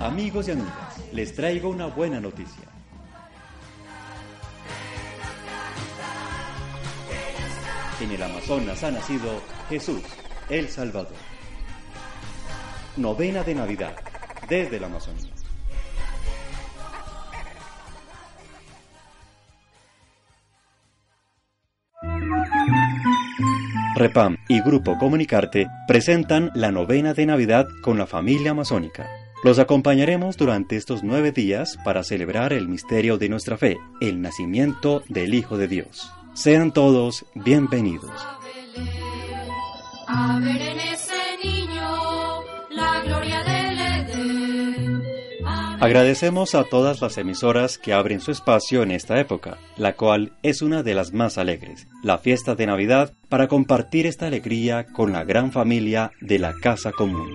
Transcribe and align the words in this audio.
Amigos 0.00 0.46
y 0.46 0.52
amigas, 0.52 1.12
les 1.12 1.34
traigo 1.34 1.70
una 1.70 1.86
buena 1.86 2.20
noticia. 2.20 2.68
En 8.00 8.12
el 8.12 8.22
Amazonas 8.22 8.84
ha 8.84 8.92
nacido 8.92 9.42
Jesús, 9.68 10.02
el 10.48 10.68
Salvador. 10.68 11.16
Novena 12.96 13.42
de 13.42 13.56
Navidad, 13.56 13.96
desde 14.48 14.76
el 14.76 14.84
Amazonas. 14.84 15.26
Repam 23.96 24.36
y 24.48 24.60
Grupo 24.60 24.96
Comunicarte 24.96 25.66
presentan 25.88 26.52
la 26.54 26.70
novena 26.70 27.14
de 27.14 27.26
Navidad 27.26 27.66
con 27.82 27.98
la 27.98 28.06
familia 28.06 28.52
amazónica. 28.52 29.08
Los 29.44 29.60
acompañaremos 29.60 30.36
durante 30.36 30.76
estos 30.76 31.04
nueve 31.04 31.30
días 31.30 31.78
para 31.84 32.02
celebrar 32.02 32.52
el 32.52 32.66
misterio 32.66 33.18
de 33.18 33.28
nuestra 33.28 33.56
fe, 33.56 33.78
el 34.00 34.20
nacimiento 34.20 35.04
del 35.08 35.32
Hijo 35.32 35.56
de 35.56 35.68
Dios. 35.68 36.12
Sean 36.34 36.72
todos 36.72 37.24
bienvenidos. 37.34 38.10
Agradecemos 45.80 46.56
a 46.56 46.64
todas 46.64 47.00
las 47.00 47.16
emisoras 47.18 47.78
que 47.78 47.92
abren 47.92 48.20
su 48.20 48.32
espacio 48.32 48.82
en 48.82 48.90
esta 48.90 49.20
época, 49.20 49.58
la 49.76 49.94
cual 49.94 50.32
es 50.42 50.62
una 50.62 50.82
de 50.82 50.94
las 50.94 51.12
más 51.12 51.38
alegres, 51.38 51.86
la 52.02 52.18
fiesta 52.18 52.56
de 52.56 52.66
Navidad, 52.66 53.14
para 53.28 53.46
compartir 53.46 54.04
esta 54.04 54.26
alegría 54.26 54.84
con 54.84 55.12
la 55.12 55.22
gran 55.22 55.52
familia 55.52 56.10
de 56.20 56.40
la 56.40 56.54
Casa 56.60 56.90
Común. 56.90 57.28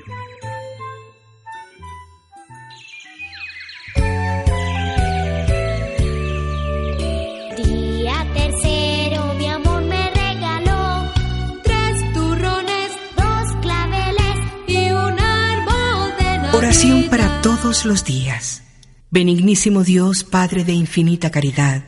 Todos 17.63 17.85
los 17.85 18.03
días. 18.03 18.61
Benignísimo 19.09 19.85
Dios, 19.85 20.25
Padre 20.25 20.65
de 20.65 20.73
infinita 20.73 21.31
caridad, 21.31 21.85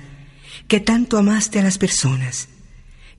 que 0.69 0.79
tanto 0.79 1.17
amaste 1.17 1.59
a 1.59 1.63
las 1.63 1.77
personas, 1.77 2.47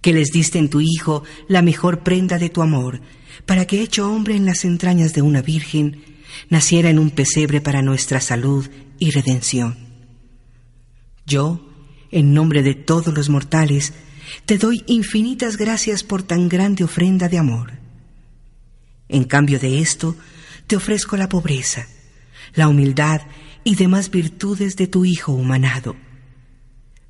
que 0.01 0.15
les 0.15 0.33
diste 0.33 0.59
en 0.59 0.71
tu 0.71 0.81
Hijo 0.81 1.23
la 1.49 1.61
mejor 1.61 2.03
prenda 2.03 2.39
de 2.39 2.49
tu 2.49 2.63
amor, 2.63 3.03
para 3.45 3.67
que 3.67 3.83
hecho 3.83 4.11
hombre 4.11 4.37
en 4.37 4.47
las 4.47 4.65
entrañas 4.65 5.13
de 5.13 5.21
una 5.21 5.43
virgen, 5.43 6.03
naciera 6.49 6.89
en 6.89 6.99
un 6.99 7.11
pesebre 7.11 7.61
para 7.61 7.83
nuestra 7.83 8.23
salud 8.23 8.67
y 8.99 9.11
redención. 9.11 9.77
Yo, 11.27 11.61
en 12.11 12.33
nombre 12.33 12.63
de 12.63 12.75
todos 12.75 13.13
los 13.13 13.29
mortales, 13.29 13.93
te 14.47 14.57
doy 14.57 14.83
infinitas 14.87 15.59
gracias 15.59 16.03
por 16.03 16.23
tan 16.23 16.49
grande 16.49 16.85
ofrenda 16.85 17.29
de 17.29 17.37
amor. 17.37 17.73
En 19.11 19.25
cambio 19.25 19.59
de 19.59 19.81
esto, 19.81 20.17
te 20.67 20.77
ofrezco 20.77 21.19
la 21.19 21.29
pobreza, 21.29 21.87
la 22.57 22.69
humildad 22.69 23.23
y 23.63 23.77
demás 23.77 24.11
virtudes 24.11 24.77
de 24.77 24.89
tu 24.89 25.05
Hijo 25.05 25.33
humanado. 25.33 25.95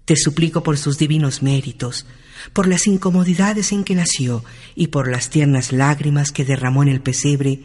Te 0.05 0.17
suplico 0.17 0.63
por 0.63 0.77
sus 0.77 0.99
divinos 0.99 1.43
méritos, 1.43 2.07
por 2.53 2.69
las 2.69 2.87
incomodidades 2.87 3.73
en 3.73 3.83
que 3.83 3.95
nació 3.95 4.45
y 4.75 4.89
por 4.89 5.11
las 5.11 5.31
tiernas 5.31 5.73
lágrimas 5.73 6.31
que 6.31 6.45
derramó 6.45 6.83
en 6.83 6.91
el 6.91 7.01
pesebre, 7.01 7.61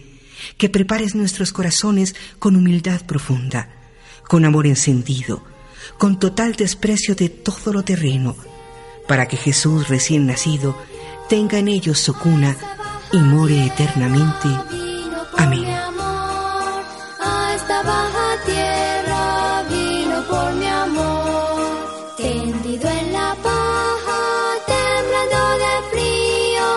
que 0.57 0.69
prepares 0.69 1.13
nuestros 1.13 1.51
corazones 1.51 2.15
con 2.39 2.55
humildad 2.55 3.01
profunda, 3.05 3.69
con 4.27 4.45
amor 4.45 4.65
encendido, 4.65 5.43
con 5.97 6.19
total 6.19 6.55
desprecio 6.55 7.15
de 7.15 7.29
todo 7.29 7.73
lo 7.73 7.83
terreno, 7.83 8.35
para 9.07 9.27
que 9.27 9.37
Jesús 9.37 9.87
recién 9.87 10.25
nacido 10.25 10.77
tenga 11.29 11.59
en 11.59 11.67
ellos 11.67 11.99
su 11.99 12.13
cuna 12.13 12.55
y 13.11 13.17
more 13.17 13.65
eternamente. 13.67 14.49
Amén. 15.37 15.90
Baja 17.83 18.37
tierra 18.45 19.63
vino 19.69 20.21
por 20.29 20.53
mi 20.53 20.67
amor, 20.67 22.13
tendido 22.15 22.87
en 22.89 23.11
la 23.11 23.35
paja, 23.41 24.19
temblando 24.67 25.41
de 25.63 25.73
frío, 25.91 26.67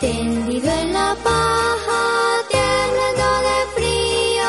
tendido 0.00 0.70
en 0.72 0.92
la 0.94 1.14
paja, 1.22 2.00
temblando 2.48 3.28
de 3.48 3.58
frío, 3.76 4.48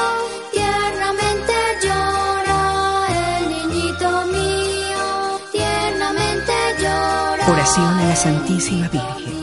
tiernamente 0.53 1.53
llora 1.83 2.61
el 3.09 3.43
niñito 3.49 4.09
mío, 4.35 5.03
tiernamente 5.51 6.53
llora. 6.81 7.43
Oración 7.49 7.99
a 7.99 8.03
la 8.05 8.15
Santísima 8.15 8.87
Virgen. 8.87 9.35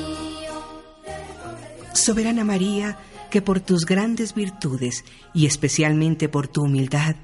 Soberana 1.92 2.44
María, 2.44 2.96
que 3.32 3.40
por 3.40 3.60
tus 3.60 3.86
grandes 3.86 4.34
virtudes 4.34 5.06
y 5.32 5.46
especialmente 5.46 6.28
por 6.28 6.48
tu 6.48 6.64
humildad, 6.64 7.16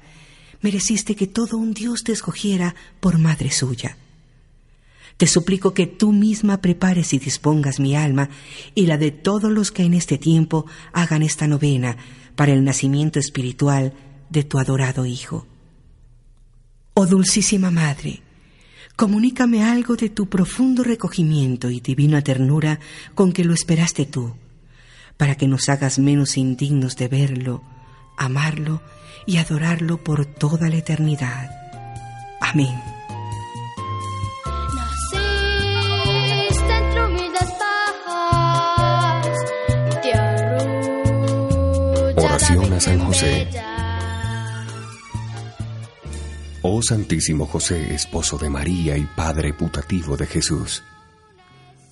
mereciste 0.59 1.15
que 1.15 1.27
todo 1.27 1.55
un 1.57 1.71
Dios 1.71 2.03
te 2.03 2.11
escogiera 2.11 2.73
por 2.99 3.19
madre 3.19 3.51
suya. 3.51 3.95
Te 5.17 5.27
suplico 5.27 5.75
que 5.75 5.85
tú 5.85 6.11
misma 6.11 6.61
prepares 6.61 7.13
y 7.13 7.19
dispongas 7.19 7.79
mi 7.79 7.95
alma 7.95 8.29
y 8.73 8.87
la 8.87 8.97
de 8.97 9.11
todos 9.11 9.51
los 9.51 9.71
que 9.71 9.83
en 9.83 9.93
este 9.93 10.17
tiempo 10.17 10.65
hagan 10.93 11.21
esta 11.21 11.45
novena 11.47 11.95
para 12.35 12.53
el 12.53 12.63
nacimiento 12.63 13.19
espiritual 13.19 13.93
de 14.31 14.43
tu 14.43 14.57
adorado 14.57 15.05
Hijo. 15.05 15.45
Oh 16.95 17.05
Dulcísima 17.05 17.69
Madre, 17.69 18.23
comunícame 18.95 19.63
algo 19.63 19.95
de 19.95 20.09
tu 20.09 20.27
profundo 20.27 20.83
recogimiento 20.83 21.69
y 21.69 21.81
divina 21.81 22.23
ternura 22.23 22.79
con 23.13 23.31
que 23.31 23.43
lo 23.43 23.53
esperaste 23.53 24.07
tú, 24.07 24.33
para 25.19 25.35
que 25.35 25.49
nos 25.49 25.67
hagas 25.67 25.99
menos 25.99 26.37
indignos 26.37 26.95
de 26.95 27.09
verlo, 27.09 27.61
amarlo 28.15 28.81
y 29.25 29.35
adorarlo 29.35 30.01
por 30.01 30.25
toda 30.25 30.69
la 30.69 30.77
eternidad. 30.77 31.51
Amén. 32.39 32.81
Oración 42.15 42.73
a 42.73 42.79
San 42.79 42.99
José. 42.99 43.49
Oh 46.61 46.81
Santísimo 46.81 47.45
José, 47.45 47.93
esposo 47.93 48.37
de 48.37 48.49
María 48.49 48.95
y 48.95 49.03
Padre 49.03 49.53
putativo 49.53 50.15
de 50.15 50.27
Jesús. 50.27 50.81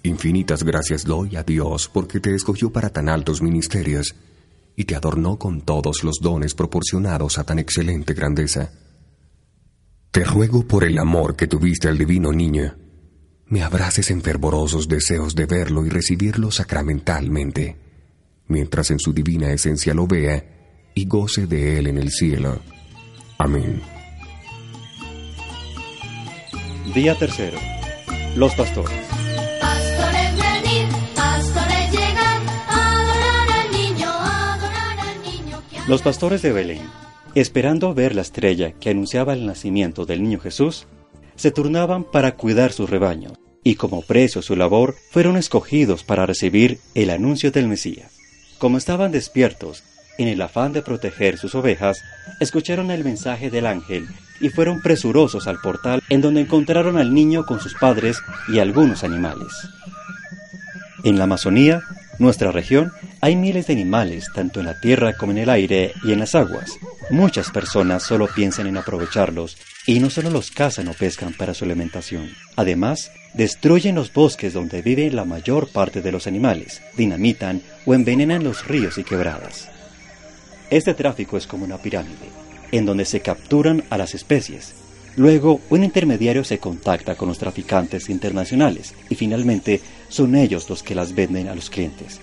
Infinitas 0.03 0.63
gracias 0.63 1.03
doy 1.03 1.35
a 1.35 1.43
Dios 1.43 1.89
porque 1.91 2.19
te 2.19 2.33
escogió 2.33 2.71
para 2.71 2.89
tan 2.89 3.09
altos 3.09 3.41
ministerios 3.41 4.15
y 4.75 4.85
te 4.85 4.95
adornó 4.95 5.37
con 5.37 5.61
todos 5.61 6.03
los 6.03 6.19
dones 6.21 6.53
proporcionados 6.53 7.37
a 7.37 7.43
tan 7.43 7.59
excelente 7.59 8.13
grandeza. 8.13 8.71
Te 10.11 10.23
ruego 10.23 10.67
por 10.67 10.83
el 10.83 10.97
amor 10.97 11.35
que 11.35 11.47
tuviste 11.47 11.87
al 11.87 11.97
divino 11.97 12.31
niño, 12.31 12.75
me 13.49 13.63
abraces 13.63 14.11
en 14.11 14.21
fervorosos 14.21 14.89
deseos 14.89 15.33
de 15.33 15.45
verlo 15.45 15.85
y 15.85 15.89
recibirlo 15.89 16.51
sacramentalmente, 16.51 17.77
mientras 18.47 18.91
en 18.91 18.99
su 18.99 19.13
divina 19.13 19.51
esencia 19.53 19.93
lo 19.93 20.05
vea 20.05 20.91
y 20.93 21.05
goce 21.05 21.47
de 21.47 21.79
él 21.79 21.87
en 21.87 21.97
el 21.97 22.11
cielo. 22.11 22.59
Amén. 23.37 23.81
Día 26.93 27.17
tercero. 27.17 27.57
Los 28.35 28.53
pastores. 28.55 29.16
Los 35.87 36.01
pastores 36.01 36.41
de 36.41 36.51
Belén, 36.51 36.81
esperando 37.33 37.93
ver 37.93 38.13
la 38.13 38.21
estrella 38.21 38.73
que 38.73 38.89
anunciaba 38.89 39.31
el 39.31 39.45
nacimiento 39.45 40.05
del 40.05 40.21
niño 40.21 40.37
Jesús, 40.37 40.85
se 41.37 41.49
turnaban 41.49 42.03
para 42.03 42.35
cuidar 42.35 42.73
sus 42.73 42.89
rebaños, 42.89 43.39
y 43.63 43.75
como 43.75 44.01
precio 44.01 44.41
su 44.41 44.57
labor, 44.57 44.95
fueron 45.11 45.37
escogidos 45.37 46.03
para 46.03 46.25
recibir 46.25 46.79
el 46.93 47.09
anuncio 47.09 47.51
del 47.51 47.69
Mesías. 47.69 48.11
Como 48.57 48.77
estaban 48.77 49.13
despiertos, 49.13 49.85
en 50.17 50.27
el 50.27 50.41
afán 50.41 50.73
de 50.73 50.81
proteger 50.81 51.37
sus 51.37 51.55
ovejas, 51.55 52.01
escucharon 52.41 52.91
el 52.91 53.05
mensaje 53.05 53.49
del 53.49 53.65
ángel 53.65 54.07
y 54.41 54.49
fueron 54.49 54.81
presurosos 54.81 55.47
al 55.47 55.59
portal 55.61 56.03
en 56.09 56.19
donde 56.19 56.41
encontraron 56.41 56.97
al 56.97 57.13
niño 57.13 57.45
con 57.45 57.61
sus 57.61 57.75
padres 57.75 58.17
y 58.49 58.59
algunos 58.59 59.05
animales. 59.05 59.53
En 61.05 61.17
la 61.17 61.23
Amazonía, 61.23 61.81
nuestra 62.19 62.51
región, 62.51 62.91
hay 63.21 63.35
miles 63.35 63.67
de 63.67 63.73
animales, 63.73 64.27
tanto 64.33 64.59
en 64.59 64.67
la 64.67 64.79
tierra 64.79 65.13
como 65.17 65.31
en 65.31 65.39
el 65.39 65.49
aire 65.49 65.93
y 66.03 66.11
en 66.11 66.19
las 66.19 66.35
aguas. 66.35 66.77
Muchas 67.09 67.51
personas 67.51 68.03
solo 68.03 68.27
piensan 68.27 68.67
en 68.67 68.77
aprovecharlos 68.77 69.57
y 69.85 69.99
no 69.99 70.09
solo 70.09 70.29
los 70.29 70.51
cazan 70.51 70.87
o 70.87 70.93
pescan 70.93 71.33
para 71.33 71.53
su 71.53 71.65
alimentación. 71.65 72.29
Además, 72.55 73.11
destruyen 73.33 73.95
los 73.95 74.11
bosques 74.11 74.53
donde 74.53 74.81
viven 74.81 75.15
la 75.15 75.25
mayor 75.25 75.69
parte 75.69 76.01
de 76.01 76.11
los 76.11 76.27
animales, 76.27 76.81
dinamitan 76.95 77.61
o 77.85 77.93
envenenan 77.93 78.43
los 78.43 78.67
ríos 78.67 78.97
y 78.97 79.03
quebradas. 79.03 79.69
Este 80.69 80.93
tráfico 80.93 81.37
es 81.37 81.47
como 81.47 81.65
una 81.65 81.77
pirámide. 81.77 82.47
en 82.71 82.85
donde 82.85 83.05
se 83.05 83.21
capturan 83.21 83.85
a 83.89 83.97
las 83.97 84.13
especies. 84.13 84.73
Luego, 85.15 85.61
un 85.69 85.85
intermediario 85.85 86.43
se 86.43 86.59
contacta 86.59 87.15
con 87.15 87.29
los 87.29 87.39
traficantes 87.39 88.09
internacionales 88.09 88.93
y 89.09 89.15
finalmente 89.15 89.81
son 90.09 90.35
ellos 90.35 90.69
los 90.69 90.83
que 90.83 90.93
las 90.93 91.15
venden 91.15 91.47
a 91.47 91.55
los 91.55 91.69
clientes. 91.69 92.19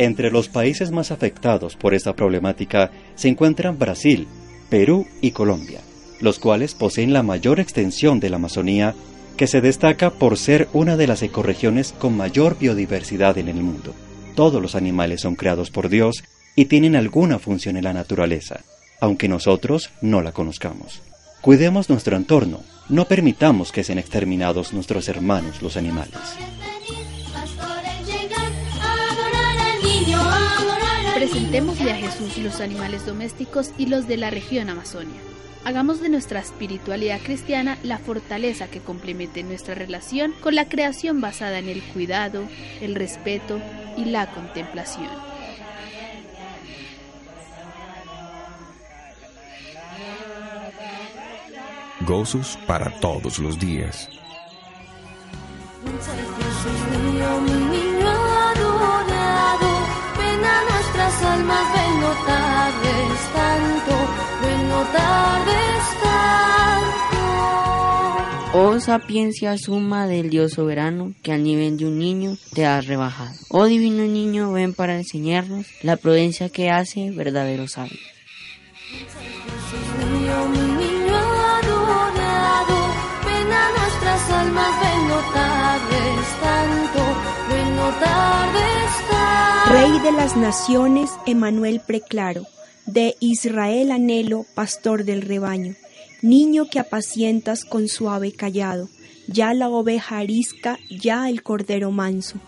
Entre 0.00 0.30
los 0.30 0.48
países 0.48 0.92
más 0.92 1.10
afectados 1.10 1.76
por 1.76 1.92
esta 1.92 2.14
problemática 2.14 2.90
se 3.16 3.28
encuentran 3.28 3.78
Brasil, 3.78 4.28
Perú 4.70 5.06
y 5.20 5.32
Colombia, 5.32 5.82
los 6.20 6.38
cuales 6.38 6.72
poseen 6.72 7.12
la 7.12 7.22
mayor 7.22 7.60
extensión 7.60 8.18
de 8.18 8.30
la 8.30 8.36
Amazonía, 8.36 8.94
que 9.36 9.46
se 9.46 9.60
destaca 9.60 10.08
por 10.08 10.38
ser 10.38 10.68
una 10.72 10.96
de 10.96 11.06
las 11.06 11.22
ecorregiones 11.22 11.92
con 11.92 12.16
mayor 12.16 12.58
biodiversidad 12.58 13.36
en 13.36 13.48
el 13.48 13.56
mundo. 13.56 13.94
Todos 14.36 14.62
los 14.62 14.74
animales 14.74 15.20
son 15.20 15.34
creados 15.36 15.70
por 15.70 15.90
Dios 15.90 16.24
y 16.56 16.64
tienen 16.64 16.96
alguna 16.96 17.38
función 17.38 17.76
en 17.76 17.84
la 17.84 17.92
naturaleza, 17.92 18.60
aunque 19.02 19.28
nosotros 19.28 19.90
no 20.00 20.22
la 20.22 20.32
conozcamos. 20.32 21.02
Cuidemos 21.42 21.90
nuestro 21.90 22.16
entorno, 22.16 22.62
no 22.88 23.04
permitamos 23.04 23.70
que 23.70 23.84
sean 23.84 23.98
exterminados 23.98 24.72
nuestros 24.72 25.10
hermanos 25.10 25.60
los 25.60 25.76
animales. 25.76 26.16
Presentémosle 31.30 31.92
a 31.92 31.94
Jesús 31.94 32.38
los 32.38 32.60
animales 32.60 33.06
domésticos 33.06 33.70
y 33.78 33.86
los 33.86 34.08
de 34.08 34.16
la 34.16 34.30
región 34.30 34.68
Amazonia. 34.68 35.20
Hagamos 35.64 36.00
de 36.00 36.08
nuestra 36.08 36.40
espiritualidad 36.40 37.20
cristiana 37.22 37.78
la 37.84 37.98
fortaleza 37.98 38.66
que 38.66 38.80
complemente 38.80 39.44
nuestra 39.44 39.76
relación 39.76 40.32
con 40.40 40.56
la 40.56 40.68
creación 40.68 41.20
basada 41.20 41.60
en 41.60 41.68
el 41.68 41.84
cuidado, 41.84 42.48
el 42.80 42.96
respeto 42.96 43.60
y 43.96 44.06
la 44.06 44.28
contemplación. 44.32 45.08
Gozos 52.00 52.58
para 52.66 52.90
todos 52.98 53.38
los 53.38 53.56
días. 53.60 54.08
Oh 68.52 68.80
sapiencia 68.80 69.56
suma 69.56 70.08
del 70.08 70.28
Dios 70.28 70.54
soberano, 70.54 71.14
que 71.22 71.32
al 71.32 71.44
nivel 71.44 71.76
de 71.76 71.86
un 71.86 72.00
niño 72.00 72.36
te 72.52 72.66
has 72.66 72.84
rebajado. 72.88 73.30
Oh 73.48 73.66
divino 73.66 74.02
niño, 74.02 74.50
ven 74.50 74.74
para 74.74 74.96
enseñarnos 74.96 75.66
la 75.82 75.96
prudencia 75.96 76.48
que 76.48 76.68
hace 76.68 77.12
verdadero 77.12 77.68
sabio. 77.68 77.96
Jesús 78.88 80.10
mío, 80.10 80.48
mi 80.48 80.84
niño 80.84 81.16
adorado, 81.16 82.76
ven 83.24 83.52
a 83.52 83.70
nuestras 83.78 84.30
almas, 84.30 84.80
ven 84.82 85.08
no 85.08 85.20
tardes 85.32 86.26
tanto, 86.42 87.02
ven 87.50 87.76
no 87.76 87.88
tardes 88.00 88.90
tanto. 89.10 89.72
Rey 89.72 90.00
de 90.00 90.12
las 90.12 90.36
naciones, 90.36 91.10
Emanuel 91.24 91.80
preclaro, 91.86 92.46
de 92.86 93.14
Israel 93.20 93.92
anhelo, 93.92 94.44
pastor 94.56 95.04
del 95.04 95.22
rebaño, 95.22 95.76
niño 96.22 96.68
que 96.70 96.78
apacientas 96.78 97.64
con 97.64 97.88
suave 97.88 98.32
callado, 98.32 98.88
ya 99.26 99.54
la 99.54 99.68
oveja 99.68 100.18
arisca, 100.18 100.78
ya 100.90 101.28
el 101.28 101.42
cordero 101.42 101.90
manso. 101.90 102.38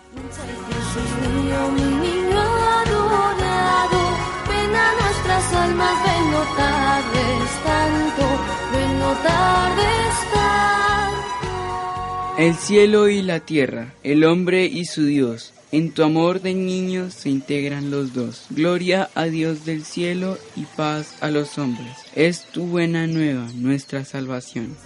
El 12.39 12.55
cielo 12.57 13.09
y 13.09 13.23
la 13.23 13.41
tierra, 13.41 13.95
el 14.03 14.25
hombre 14.25 14.65
y 14.65 14.87
su 14.87 15.05
Dios, 15.05 15.53
en 15.73 15.91
tu 15.91 16.03
amor 16.03 16.43
de 16.43 16.53
niños 16.53 17.15
se 17.15 17.31
integran 17.31 17.91
los 17.91 18.13
dos. 18.13 18.45
Gloria 18.51 19.09
a 19.15 19.25
Dios 19.25 19.65
del 19.65 19.85
cielo 19.85 20.39
y 20.55 20.67
paz 20.67 21.17
a 21.23 21.31
los 21.31 21.59
hombres. 21.59 21.97
Es 22.15 22.45
tu 22.45 22.67
buena 22.67 23.07
nueva, 23.07 23.49
nuestra 23.55 24.05
salvación. 24.05 24.77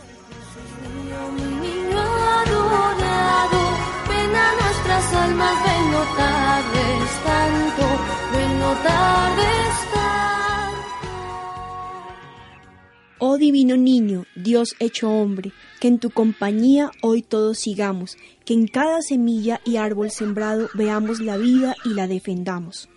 Oh 13.19 13.39
divino 13.39 13.77
niño, 13.77 14.25
Dios 14.37 14.77
hecho 14.79 15.11
hombre, 15.11 15.53
que 15.81 15.89
en 15.89 15.99
tu 15.99 16.11
compañía 16.11 16.91
hoy 17.03 17.23
todos 17.23 17.59
sigamos, 17.59 18.17
que 18.45 18.55
en 18.55 18.67
cada 18.67 19.03
semilla 19.03 19.61
y 19.65 19.77
árbol 19.77 20.11
sembrado 20.11 20.69
veamos 20.75 21.21
la 21.21 21.37
vida 21.37 21.75
y 21.85 21.91
la 21.91 22.07
defendamos. 22.07 22.89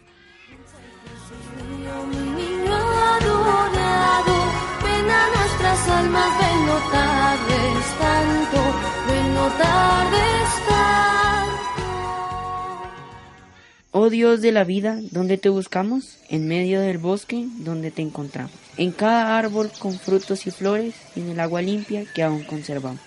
Oh 13.92 14.12
Dios 14.12 14.42
de 14.42 14.52
la 14.52 14.64
vida, 14.66 15.00
¿dónde 15.10 15.40
te 15.40 15.50
buscamos? 15.50 16.20
En 16.30 16.48
medio 16.48 16.80
del 16.80 17.00
bosque, 17.00 17.48
donde 17.58 17.90
te 17.90 18.04
encontramos. 18.04 18.54
En 18.78 18.92
cada 18.92 19.40
árbol 19.40 19.72
con 19.80 19.98
frutos 19.98 20.46
y 20.46 20.52
flores 20.52 20.94
y 21.16 21.22
en 21.22 21.30
el 21.30 21.40
agua 21.40 21.64
limpia 21.64 22.06
que 22.14 22.22
aún 22.22 22.44
conservamos. 22.44 23.02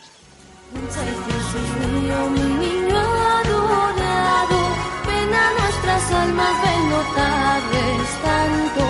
Almas, 6.13 7.15
tardes 7.15 8.23
tanto, 8.23 8.85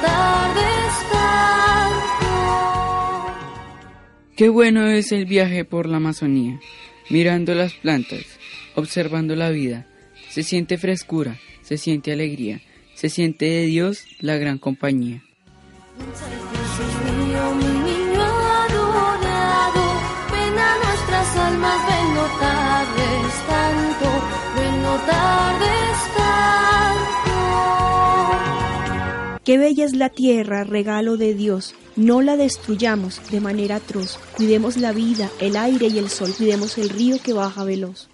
tardes 0.00 0.94
tanto. 1.12 2.24
Qué 4.36 4.48
bueno 4.48 4.86
es 4.86 5.12
el 5.12 5.26
viaje 5.26 5.64
por 5.66 5.88
la 5.88 5.98
Amazonía, 5.98 6.58
mirando 7.10 7.54
las 7.54 7.74
plantas, 7.74 8.24
observando 8.76 9.36
la 9.36 9.50
vida. 9.50 9.86
Se 10.32 10.42
siente 10.42 10.78
frescura, 10.78 11.38
se 11.60 11.76
siente 11.76 12.10
alegría, 12.10 12.62
se 12.94 13.10
siente 13.10 13.44
de 13.44 13.66
Dios 13.66 14.06
la 14.18 14.38
gran 14.38 14.56
compañía. 14.56 15.22
Qué 29.44 29.58
bella 29.58 29.84
es 29.84 29.94
la 29.94 30.08
tierra, 30.08 30.64
regalo 30.64 31.18
de 31.18 31.34
Dios. 31.34 31.74
No 31.94 32.22
la 32.22 32.38
destruyamos 32.38 33.20
de 33.30 33.42
manera 33.42 33.76
atroz. 33.76 34.18
Cuidemos 34.34 34.78
la 34.78 34.92
vida, 34.92 35.30
el 35.40 35.58
aire 35.58 35.88
y 35.88 35.98
el 35.98 36.08
sol. 36.08 36.32
Cuidemos 36.34 36.78
el 36.78 36.88
río 36.88 37.20
que 37.22 37.34
baja 37.34 37.64
veloz. 37.64 38.08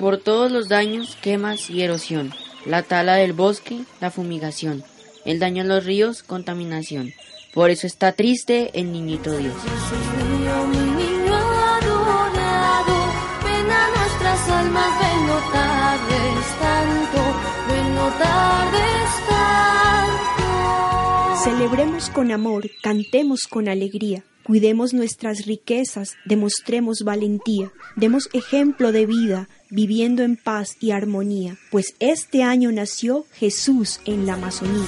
Por 0.00 0.16
todos 0.16 0.50
los 0.50 0.68
daños, 0.68 1.14
quemas 1.20 1.68
y 1.68 1.82
erosión. 1.82 2.32
La 2.64 2.82
tala 2.82 3.16
del 3.16 3.34
bosque, 3.34 3.82
la 4.00 4.10
fumigación. 4.10 4.82
El 5.26 5.38
daño 5.38 5.62
a 5.62 5.66
los 5.66 5.84
ríos, 5.84 6.22
contaminación. 6.22 7.12
Por 7.52 7.68
eso 7.68 7.86
está 7.86 8.12
triste 8.12 8.70
el 8.72 8.92
niñito 8.92 9.30
Dios. 9.36 9.52
Mío, 9.54 10.66
mi 10.68 11.04
niño 11.04 11.36
adorado, 11.36 12.96
ven 13.44 13.70
a 13.70 13.88
nuestras 13.94 14.48
almas, 14.48 15.09
Celebremos 21.42 22.10
con 22.10 22.32
amor, 22.32 22.70
cantemos 22.82 23.46
con 23.48 23.68
alegría, 23.68 24.24
cuidemos 24.44 24.92
nuestras 24.92 25.46
riquezas, 25.46 26.16
demostremos 26.26 27.02
valentía, 27.02 27.72
demos 27.96 28.28
ejemplo 28.32 28.92
de 28.92 29.06
vida, 29.06 29.48
viviendo 29.70 30.22
en 30.22 30.36
paz 30.36 30.76
y 30.80 30.90
armonía, 30.90 31.56
pues 31.70 31.94
este 31.98 32.42
año 32.42 32.72
nació 32.72 33.24
Jesús 33.32 34.00
en 34.04 34.26
la 34.26 34.34
Amazonía. 34.34 34.84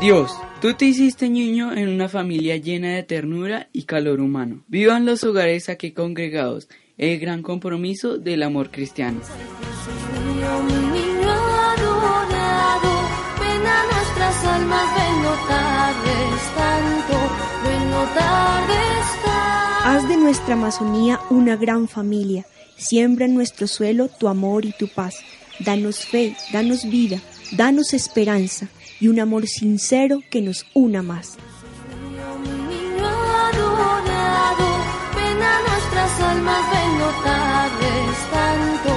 Dios, 0.00 0.32
tú 0.60 0.74
te 0.74 0.84
hiciste 0.84 1.30
niño 1.30 1.72
en 1.72 1.88
una 1.88 2.08
familia 2.08 2.56
llena 2.56 2.94
de 2.94 3.02
ternura 3.02 3.68
y 3.72 3.84
calor 3.84 4.20
humano. 4.20 4.62
Vivan 4.68 5.06
los 5.06 5.24
hogares 5.24 5.68
aquí 5.68 5.92
congregados 5.92 6.68
el 6.98 7.18
gran 7.18 7.42
compromiso 7.42 8.18
del 8.18 8.42
amor 8.42 8.70
cristiano. 8.70 9.20
Haz 19.82 20.08
de 20.08 20.16
nuestra 20.18 20.54
Amazonía 20.54 21.20
una 21.30 21.56
gran 21.56 21.88
familia. 21.88 22.44
Siembra 22.76 23.24
en 23.24 23.34
nuestro 23.34 23.66
suelo 23.66 24.08
tu 24.08 24.28
amor 24.28 24.66
y 24.66 24.72
tu 24.72 24.88
paz. 24.88 25.16
Danos 25.60 26.04
fe, 26.04 26.36
danos 26.52 26.88
vida, 26.88 27.18
danos 27.52 27.94
esperanza 27.94 28.68
y 29.00 29.08
un 29.08 29.18
amor 29.18 29.46
sincero 29.46 30.20
que 30.30 30.42
nos 30.42 30.66
una 30.74 31.02
más. 31.02 31.36
Mío, 32.10 32.38
mi 32.38 32.50
niño 32.74 33.06
adorado, 33.06 34.68
ven 35.16 35.42
a 35.42 35.60
nuestras 35.68 36.20
almas, 36.20 36.70
ven 36.70 36.98
no 36.98 37.10
tardes 37.24 38.16
tanto, 38.30 38.90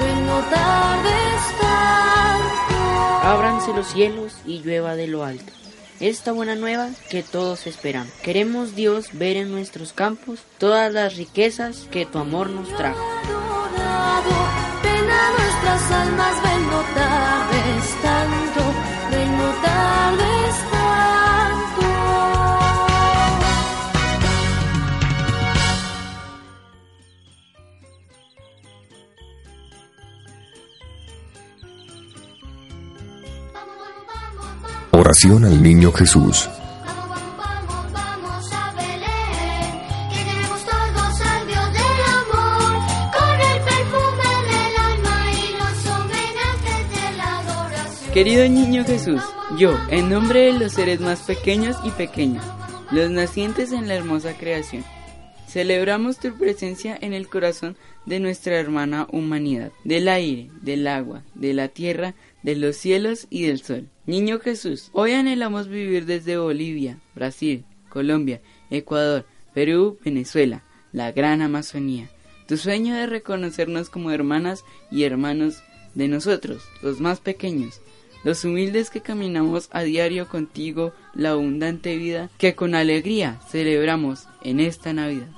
ven 0.00 0.26
no 0.26 0.38
tardes 0.50 1.42
tanto. 1.60 3.28
Ábranse 3.28 3.72
los 3.74 3.86
cielos 3.88 4.34
y 4.46 4.60
llueva 4.60 4.96
de 4.96 5.06
lo 5.06 5.24
alto. 5.24 5.52
Esta 6.00 6.32
buena 6.32 6.54
nueva 6.56 6.88
que 7.10 7.22
todos 7.22 7.66
esperan. 7.66 8.08
Queremos 8.22 8.74
Dios 8.74 9.10
ver 9.12 9.36
en 9.36 9.50
nuestros 9.50 9.92
campos 9.92 10.40
todas 10.56 10.90
las 10.90 11.16
riquezas 11.18 11.86
que 11.90 12.06
tu 12.06 12.18
amor 12.18 12.48
nos 12.48 12.74
trajo. 12.74 12.98
adorado, 12.98 14.30
ven 14.82 15.10
a 15.10 15.30
nuestras 15.36 15.92
almas, 15.92 16.42
ven 16.42 16.66
no 16.70 16.80
tardes 16.94 18.02
tanto, 18.02 18.89
Oración 35.00 35.44
al 35.44 35.62
Niño 35.62 35.92
Jesús. 35.92 36.48
Querido 48.12 48.48
niño 48.48 48.84
Jesús, 48.84 49.22
yo, 49.56 49.78
en 49.88 50.10
nombre 50.10 50.40
de 50.40 50.58
los 50.58 50.72
seres 50.72 51.00
más 51.00 51.20
pequeños 51.20 51.76
y 51.84 51.90
pequeñas, 51.90 52.44
los 52.90 53.08
nacientes 53.08 53.70
en 53.70 53.86
la 53.86 53.94
hermosa 53.94 54.36
creación, 54.36 54.84
celebramos 55.46 56.18
tu 56.18 56.36
presencia 56.36 56.98
en 57.00 57.12
el 57.12 57.28
corazón 57.28 57.76
de 58.06 58.18
nuestra 58.18 58.58
hermana 58.58 59.06
humanidad, 59.12 59.70
del 59.84 60.08
aire, 60.08 60.50
del 60.60 60.88
agua, 60.88 61.22
de 61.36 61.54
la 61.54 61.68
tierra, 61.68 62.16
de 62.42 62.56
los 62.56 62.74
cielos 62.74 63.28
y 63.30 63.44
del 63.44 63.62
sol. 63.62 63.88
Niño 64.06 64.40
Jesús, 64.40 64.90
hoy 64.92 65.12
anhelamos 65.12 65.68
vivir 65.68 66.04
desde 66.04 66.36
Bolivia, 66.36 66.98
Brasil, 67.14 67.64
Colombia, 67.88 68.40
Ecuador, 68.70 69.24
Perú, 69.54 70.00
Venezuela, 70.04 70.64
la 70.90 71.12
gran 71.12 71.42
Amazonía. 71.42 72.10
Tu 72.48 72.56
sueño 72.56 72.96
de 72.96 73.06
reconocernos 73.06 73.88
como 73.88 74.10
hermanas 74.10 74.64
y 74.90 75.04
hermanos 75.04 75.62
de 75.94 76.08
nosotros, 76.08 76.64
los 76.82 77.00
más 77.00 77.20
pequeños, 77.20 77.80
los 78.24 78.44
humildes 78.44 78.90
que 78.90 79.00
caminamos 79.00 79.68
a 79.72 79.82
diario 79.82 80.28
contigo 80.28 80.92
la 81.14 81.30
abundante 81.30 81.96
vida 81.96 82.28
que 82.38 82.54
con 82.54 82.74
alegría 82.74 83.40
celebramos 83.48 84.26
en 84.42 84.60
esta 84.60 84.92
Navidad. 84.92 85.28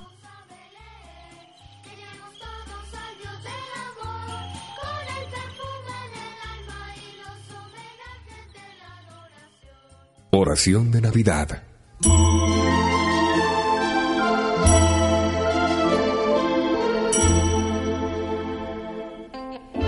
Oración 10.31 10.91
de 10.91 10.99
Navidad. 10.99 11.63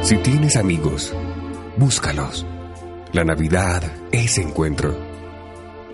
Si 0.04 0.16
tienes 0.18 0.56
amigos, 0.56 1.12
búscalos. 1.78 2.46
La 3.16 3.24
Navidad 3.24 3.82
es 4.12 4.38
encuentro. 4.40 4.94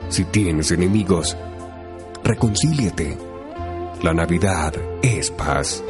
Si 0.10 0.24
tienes 0.24 0.72
enemigos, 0.72 1.38
reconcíliate. 2.24 3.16
La 4.02 4.12
Navidad 4.12 4.74
es 5.04 5.30
paz. 5.30 5.84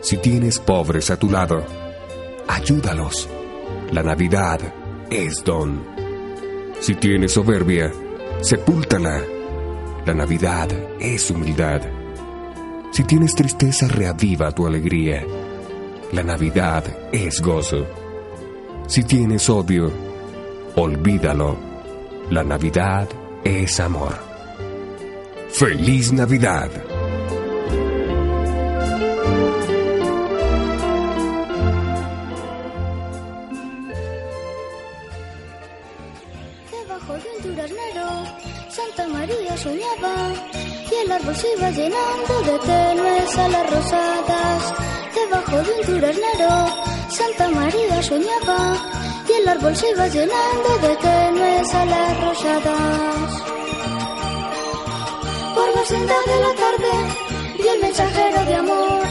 Si 0.00 0.16
tienes 0.16 0.58
pobres 0.60 1.10
a 1.10 1.18
tu 1.18 1.28
lado, 1.28 1.62
ayúdalos. 2.48 3.28
La 3.92 4.02
Navidad 4.02 4.60
es 5.10 5.44
don. 5.44 5.84
Si 6.80 6.94
tienes 6.94 7.32
soberbia, 7.32 7.92
sepúltala. 8.40 9.20
La 10.06 10.14
Navidad 10.14 10.70
es 11.00 11.30
humildad. 11.30 11.82
Si 12.92 13.04
tienes 13.04 13.34
tristeza, 13.34 13.88
reaviva 13.88 14.50
tu 14.52 14.66
alegría. 14.66 15.22
La 16.12 16.22
Navidad 16.22 17.10
es 17.12 17.42
gozo. 17.42 17.84
Si 18.86 19.02
tienes 19.02 19.50
odio, 19.50 20.03
olvídalo. 20.76 21.56
La 22.30 22.42
Navidad 22.42 23.08
es 23.44 23.78
amor. 23.80 24.14
¡Feliz 25.50 26.12
Navidad! 26.12 26.70
Debajo 36.70 37.12
de 37.14 37.24
un 37.36 37.42
duraznero, 37.42 38.08
Santa 38.68 39.08
María 39.08 39.56
soñaba 39.56 40.32
y 40.90 41.04
el 41.04 41.12
árbol 41.12 41.36
se 41.36 41.46
iba 41.56 41.70
llenando 41.70 42.42
de 42.46 42.58
tenues 42.58 43.38
alas 43.38 43.70
rosadas. 43.70 44.74
Debajo 45.14 45.56
de 45.62 45.72
un 45.72 45.86
duraznero, 45.94 46.66
Santa 47.10 47.48
María 47.50 48.02
soñaba 48.02 48.83
el 49.44 49.48
árbol 49.50 49.76
se 49.76 49.90
iba 49.90 50.06
llenando 50.08 50.70
de 50.82 50.96
tenues 50.96 51.74
alas 51.74 52.20
rosadas. 52.24 53.30
Por 55.54 55.68
la 55.76 55.84
senda 55.84 56.14
de 56.30 56.36
la 56.44 56.52
tarde, 56.62 56.92
vi 57.58 57.68
el 57.68 57.80
mensajero 57.80 58.44
de 58.44 58.54
amor. 58.54 59.02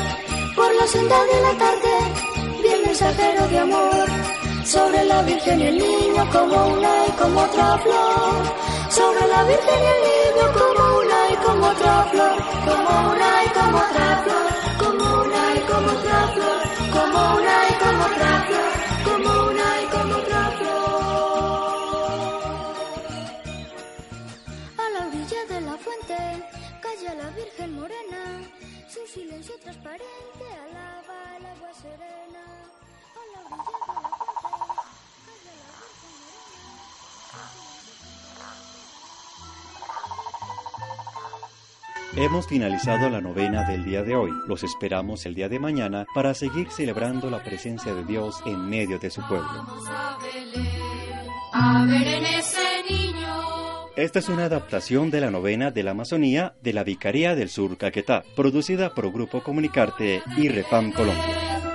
Por 0.55 0.73
la 0.79 0.87
senda 0.87 1.19
de 1.31 1.41
la 1.45 1.53
tarde, 1.63 1.93
vi 2.61 2.69
el 2.69 2.85
mensajero 2.85 3.47
de 3.47 3.59
amor. 3.59 4.05
Sobre 4.65 5.03
la 5.05 5.21
Virgen 5.21 5.61
y 5.61 5.67
el 5.67 5.77
niño 5.77 6.29
como 6.31 6.67
una 6.77 6.91
y 7.07 7.11
como 7.11 7.39
otra 7.41 7.77
flor. 7.83 8.41
Sobre 8.89 9.27
la 9.27 9.43
Virgen 9.43 9.79
y 9.85 9.89
el 9.95 10.01
niño 10.09 10.45
como 10.59 10.83
una 10.99 11.19
y 11.31 11.35
como 11.45 11.65
otra 11.67 11.95
flor. 12.11 12.37
Como 12.67 13.11
una 13.11 13.29
y 13.45 13.49
como 13.59 13.77
otra 13.85 14.07
flor. 14.23 14.47
Como 14.81 15.05
una 15.21 15.41
y 15.57 15.61
como 15.71 15.89
otra 15.97 16.19
flor. 16.33 16.59
Como 16.95 17.35
una 17.37 17.62
silencio 29.13 29.53
transparente 29.61 30.43
alaba 30.69 31.37
el 31.37 31.45
agua 31.45 31.71
serena. 31.73 32.43
A 33.13 33.21
la 33.31 33.41
orilla 33.45 33.77
de 33.77 33.93
la 33.93 34.09
fuente 34.09 34.63
calla 35.23 35.53
la 35.69 35.83
Virgen 37.85 38.15
morena. 42.15 42.25
Hemos 42.25 42.47
finalizado 42.47 43.09
la 43.11 43.21
novena 43.21 43.69
del 43.69 43.85
día 43.85 44.01
de 44.01 44.15
hoy. 44.15 44.31
Los 44.47 44.63
esperamos 44.63 45.27
el 45.27 45.35
día 45.35 45.47
de 45.47 45.59
mañana 45.59 46.07
para 46.15 46.33
seguir 46.33 46.71
celebrando 46.71 47.29
la 47.29 47.43
presencia 47.43 47.93
de 47.93 48.03
Dios 48.05 48.41
en 48.47 48.67
medio 48.67 48.97
de 48.97 49.11
su 49.11 49.21
pueblo. 49.27 49.45
Vamos 49.45 49.87
a 49.89 50.17
Belén, 50.23 51.27
a 51.53 51.85
ver 51.85 52.07
en 52.07 52.25
ese 52.25 52.31
niño. 52.33 52.52
Esta 53.95 54.17
es 54.17 54.27
una 54.27 54.45
adaptación 54.45 55.11
de 55.11 55.21
la 55.21 55.29
novena 55.29 55.69
de 55.69 55.83
la 55.83 55.91
Amazonía 55.91 56.55
de 56.63 56.73
la 56.73 56.83
Vicaría 56.83 57.35
del 57.35 57.49
Sur 57.49 57.77
Caquetá, 57.77 58.23
producida 58.35 58.95
por 58.95 59.11
Grupo 59.11 59.43
Comunicarte 59.43 60.23
y 60.35 60.49
Repam 60.49 60.91
Colombia. 60.91 61.72